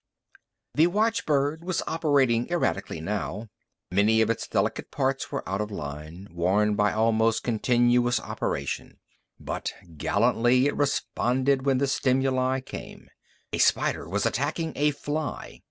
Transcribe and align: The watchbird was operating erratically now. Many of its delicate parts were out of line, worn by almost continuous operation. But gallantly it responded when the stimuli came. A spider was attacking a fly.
The 0.73 0.87
watchbird 0.87 1.63
was 1.63 1.83
operating 1.85 2.49
erratically 2.51 3.01
now. 3.01 3.49
Many 3.91 4.19
of 4.23 4.31
its 4.31 4.47
delicate 4.47 4.89
parts 4.89 5.31
were 5.31 5.47
out 5.47 5.61
of 5.61 5.69
line, 5.69 6.27
worn 6.31 6.73
by 6.73 6.91
almost 6.91 7.43
continuous 7.43 8.19
operation. 8.19 8.97
But 9.39 9.71
gallantly 9.97 10.65
it 10.65 10.75
responded 10.75 11.67
when 11.67 11.77
the 11.77 11.85
stimuli 11.85 12.61
came. 12.61 13.09
A 13.53 13.59
spider 13.59 14.09
was 14.09 14.25
attacking 14.25 14.73
a 14.75 14.89
fly. 14.89 15.59